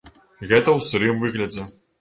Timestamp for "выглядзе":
1.27-1.73